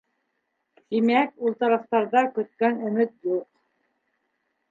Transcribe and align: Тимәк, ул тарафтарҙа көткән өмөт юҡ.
Тимәк, 0.93 1.35
ул 1.49 1.57
тарафтарҙа 1.59 2.23
көткән 2.39 2.81
өмөт 2.89 3.13
юҡ. 3.35 3.47